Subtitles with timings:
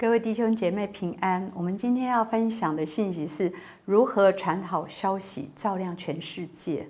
[0.00, 1.50] 各位弟兄姐妹平安。
[1.56, 3.52] 我们今天要分享的信息是
[3.84, 6.86] 如何传好消息，照亮全世界。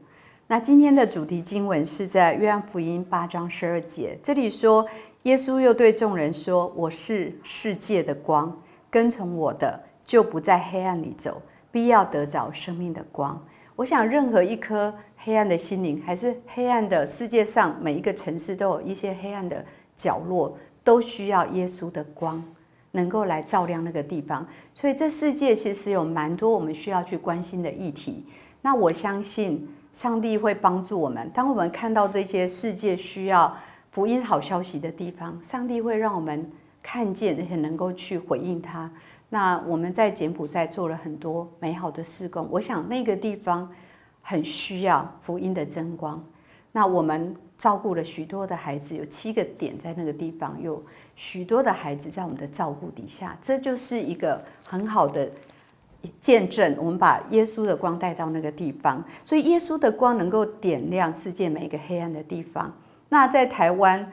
[0.47, 4.87] 那今天的主题经文是在约翰福音八章十二节，这里说，
[5.23, 8.55] 耶稣又对众人说：“我是世界的光，
[8.91, 11.41] 跟从我的，就不在黑暗里走，
[11.73, 13.43] 必要得着生命的光。”
[13.75, 19.65] 我想，任何一颗黑暗的心灵，还是黑暗的世界上，每一个城市都有一些黑暗的
[19.97, 22.45] 角落，都需要耶稣的光。
[22.93, 28.25] 能够来照亮那个地方，所以这世界其实有蛮多我们需要去关心的议题。
[28.63, 31.31] 那我相信上帝会帮助我们。
[31.33, 33.57] 当我们看到这些世界需要
[33.91, 36.51] 福音好消息的地方，上帝会让我们
[36.83, 38.91] 看见，而且能够去回应他。
[39.29, 43.71] 那我们在柬埔寨做了很多美好的事工，我想那个地方
[44.23, 46.25] 很需要福音的真光。
[46.79, 47.35] 那我们。
[47.59, 50.81] 照顾了许多的孩子，有七个点在那个地方，有
[51.17, 55.29] 许多的孩子在我们的照顾底下，这就是一个很好的
[56.21, 56.77] 见证。
[56.79, 62.73] 我们把耶稣的光带到那个地方，所以耶稣的光能够点亮世界每一个黑暗的地方。
[63.09, 64.09] 那在台湾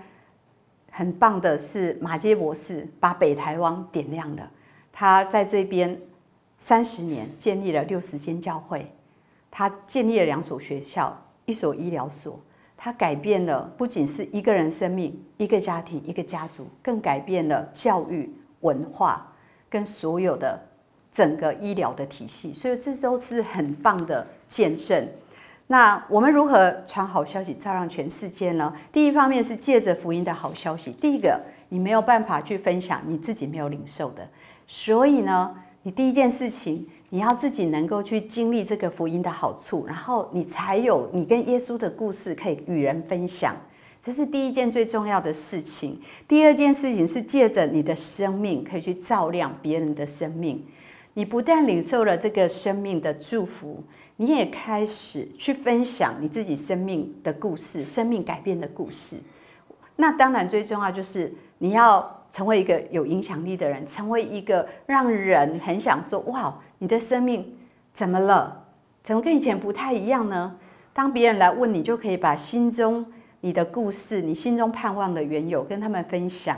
[0.89, 4.51] 很棒的是马街博士把北台湾点亮了，
[4.91, 6.01] 他在这边
[6.57, 8.91] 三十年建立了六十间教会，
[9.51, 12.39] 他建立了两所学校，一所医疗所。
[12.77, 18.31] 它改变了不仅是一个人生命、一个家庭、一个家族，更改变了教育、
[18.61, 19.33] 文化
[19.69, 20.61] 跟所有的
[21.11, 22.53] 整个医疗的体系。
[22.53, 25.07] 所以这都是很棒的见证。
[25.67, 28.73] 那我们如何传好消息，照亮全世界呢？
[28.91, 30.91] 第一方面是借着福音的好消息。
[30.91, 34.27] 第一个，你没有办法去分享你自己没有领受的，
[34.67, 36.87] 所以呢，你第一件事情。
[37.09, 43.55] 你要自己能够去经历这个福音的好处，然后你才有你跟耶稣的故事可以与人分享，
[44.01, 46.01] 这是第一件最重要的事情。
[46.27, 50.65] 第二件事情是借着你的生命可以去照亮别人的生命。
[51.13, 53.81] 你不但领受了这个生命的祝福，
[54.17, 59.17] 你也开始去分享你自己生命的故事，生命改变的故事。
[59.95, 62.11] 那当然最重要就是你要。
[62.31, 67.55] 成为一个有影响力的人，成为一个让人很想说：“哇，你的生命
[67.93, 68.65] 怎么了？
[69.03, 70.57] 怎么跟以前不太一样呢？”
[70.93, 73.05] 当别人来问你，就可以把心中
[73.41, 76.57] 你的故事、你心中盼望的缘由跟他们分享。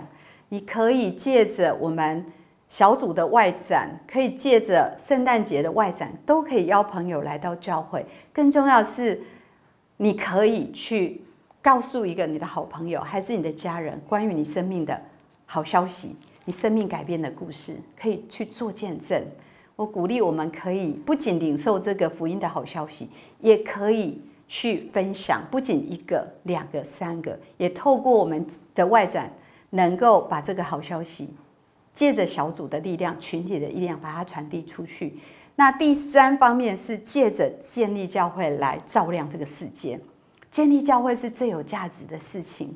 [0.49, 2.23] 你可以借着我们
[2.67, 8.05] 小组的外展，可以借着圣诞节的外展，都可以邀朋友来到教会。
[8.31, 9.19] 更重要的是，
[9.97, 11.21] 你可以去
[11.61, 15.01] 告诉一个你的好朋友，还是你的家人，关于你生命的。
[15.47, 19.21] 好消息，你生命改变的故事可以去做见证。
[19.77, 25.43] 我鼓励我们可以不仅领受这个福音的好消息，也可以去分享。
[25.51, 29.31] 不仅一个、两个、三个，也透过我们的外展，
[29.69, 31.29] 能够把这个好消息
[31.93, 35.19] 借着小组的力量、群体的力量，把它传递出去。
[35.55, 39.99] 那第三方面是借着建立教会来照亮这个世界。
[40.49, 42.75] 建立教会是最有价值的事情。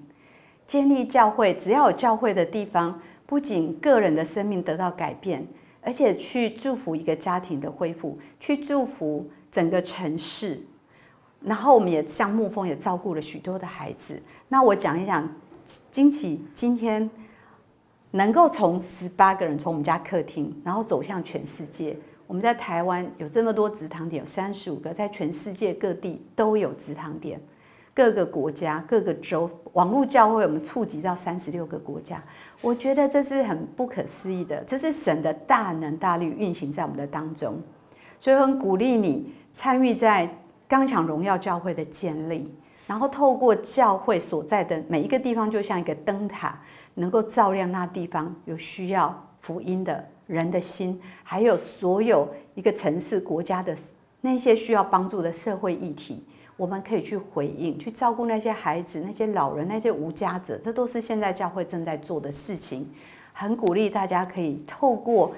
[0.67, 5.47] 建立教会，只要有教会的地方，不仅个人的生命得到改变，
[5.81, 10.61] 而且去祝福一个家庭的恢复，去祝福整个城市。
[11.41, 14.21] 然后我们也像牧风也照顾了许多的孩子。
[14.47, 15.27] 那我讲一讲，
[15.89, 17.09] 惊奇今天
[18.11, 21.97] 能够从十八个人从我们家客厅，然后走向全世界。
[22.27, 27.41] 我们在台湾有这么多直堂点，有三十五个，在全世界各地都有直堂点。
[27.93, 32.23] 各个国家、各个州，网络教会我们触及到三十六个国家，
[32.61, 37.61] 我觉得这是很不可思议的，这是神的大能大力运行在我们的当中，
[38.19, 40.37] 所以很鼓励你参与在
[40.67, 42.49] 刚强荣耀教会的建立，
[42.87, 46.57] 然后透过教会所在的每一个地方，就像一个灯塔，
[46.93, 52.25] 能够照亮那地方有需要福音的人的心，还有所有
[52.55, 53.75] 一个城市、国家的
[54.21, 56.25] 那些需要帮助的社会议题。
[56.61, 62.87] 我们可以去回应，去照顾那些孩子、那些老人、那些无家者，这都是现在教会正在做的事情。
[63.33, 65.33] 很鼓励大家可以透过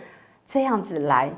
[0.45, 1.31] 这样子来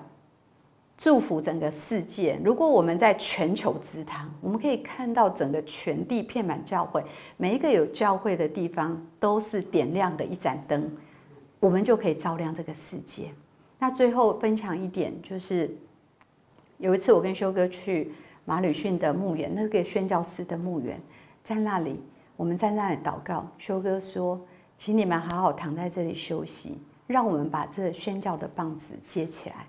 [0.98, 2.40] 祝福整个世界。
[2.44, 7.06] 如果我们在全球之堂，我们可以看到整个全地遍满教会，
[7.38, 10.92] 每一个有教会的地方都是点亮的一盏灯，
[11.60, 13.30] 我们就可以照亮这个世界。
[13.78, 15.78] 那最后分享一点，就是
[16.80, 18.12] 有一次我跟修哥去。
[18.46, 21.02] 马吕逊的墓园，那个宣教师的墓园，
[21.44, 22.00] 在那里，
[22.38, 23.46] 我们在那里祷告。
[23.58, 24.40] 修哥说
[24.78, 26.78] ：“请你们好好躺在这里休息，
[27.08, 29.66] 让我们把这宣教的棒子接起来。”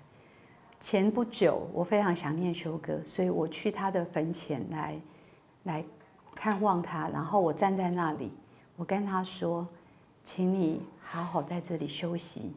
[0.79, 4.95] 前不久，我非常想念修哥，所以我去他的坟前来
[5.63, 5.83] 来
[6.35, 7.09] 看望他。
[7.09, 8.31] 然后我站在那里，
[8.75, 9.67] 我跟他说
[10.23, 12.53] ：“请你好好在这里休息，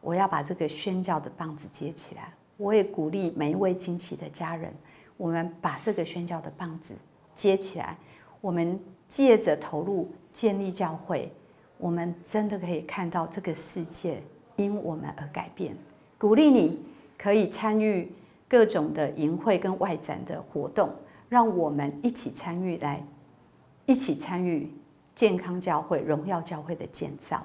[0.00, 2.32] 我要把这个宣教的棒子接起来。
[2.56, 4.74] 我也鼓励每一位惊奇的家人，
[5.20, 6.94] 我们把这个宣教的棒子
[7.34, 7.94] 接起来。
[8.40, 11.30] 我们借着投入建立教会，
[11.76, 14.22] 我们真的可以看到这个世界
[14.56, 15.76] 因我们而改变。
[16.16, 16.82] 鼓励你
[17.18, 18.10] 可以参与
[18.48, 20.88] 各种的营会跟外展的活动，
[21.28, 23.04] 让我们一起参与，来
[23.84, 24.72] 一起参与
[25.14, 27.44] 健康教会、荣耀教会的建造。